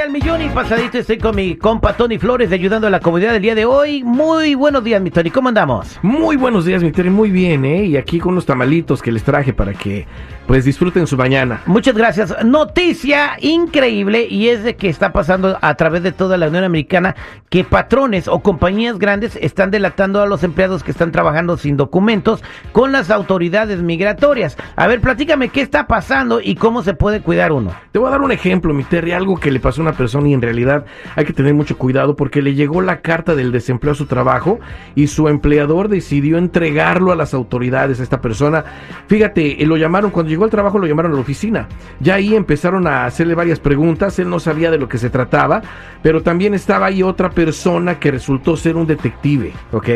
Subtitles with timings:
[0.00, 3.42] Al millón y pasadito estoy con mi compa Tony Flores ayudando a la comunidad del
[3.42, 4.02] día de hoy.
[4.02, 5.98] Muy buenos días, mi Tony, ¿cómo andamos?
[6.00, 7.84] Muy buenos días, mi Terry, muy bien, ¿eh?
[7.84, 10.06] Y aquí con unos tamalitos que les traje para que
[10.46, 11.60] pues disfruten su mañana.
[11.66, 12.34] Muchas gracias.
[12.44, 17.14] Noticia increíble y es de que está pasando a través de toda la Unión Americana
[17.50, 22.42] que patrones o compañías grandes están delatando a los empleados que están trabajando sin documentos
[22.72, 24.56] con las autoridades migratorias.
[24.76, 27.72] A ver, platícame qué está pasando y cómo se puede cuidar uno.
[27.92, 30.28] Te voy a dar un ejemplo, mi Terry, algo que le pasó a una persona
[30.28, 30.84] y en realidad
[31.16, 34.60] hay que tener mucho cuidado porque le llegó la carta del desempleo a su trabajo
[34.94, 38.64] y su empleador decidió entregarlo a las autoridades a esta persona.
[39.06, 41.68] Fíjate, eh, lo llamaron cuando llegó al trabajo, lo llamaron a la oficina.
[42.00, 45.62] Ya ahí empezaron a hacerle varias preguntas, él no sabía de lo que se trataba,
[46.02, 49.88] pero también estaba ahí otra persona que resultó ser un detective, ¿ok?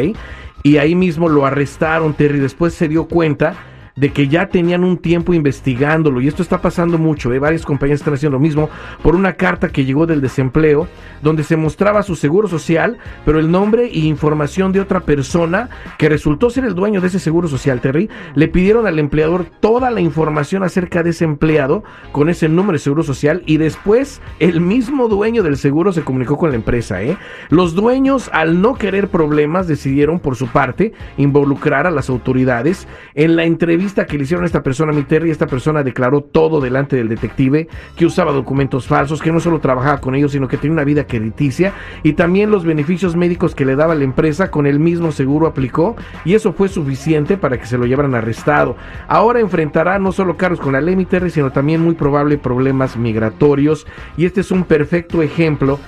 [0.63, 3.55] Y ahí mismo lo arrestaron, Terry, después se dio cuenta
[3.97, 7.39] de que ya tenían un tiempo investigándolo y esto está pasando mucho, ¿eh?
[7.39, 8.69] varias compañías están haciendo lo mismo
[9.03, 10.89] por una carta que llegó del desempleo
[11.23, 16.09] donde se mostraba su seguro social, pero el nombre e información de otra persona que
[16.09, 20.01] resultó ser el dueño de ese seguro social, Terry, le pidieron al empleador toda la
[20.01, 25.09] información acerca de ese empleado con ese número de seguro social y después el mismo
[25.09, 27.03] dueño del seguro se comunicó con la empresa.
[27.03, 27.17] ¿eh?
[27.49, 33.37] Los dueños, al no querer problemas, decidieron por su parte involucrar a las autoridades en
[33.37, 36.97] la entrevista que le hicieron a esta persona, mi Terry, esta persona declaró todo delante
[36.97, 40.73] del detective, que usaba documentos falsos, que no solo trabajaba con ellos, sino que tenía
[40.73, 44.81] una vida crediticia y también los beneficios médicos que le daba la empresa con el
[44.81, 48.77] mismo seguro aplicó y eso fue suficiente para que se lo llevaran arrestado.
[49.07, 52.97] Ahora enfrentará no solo cargos con la ley, mi Terry, sino también muy probable problemas
[52.97, 53.87] migratorios
[54.17, 55.79] y este es un perfecto ejemplo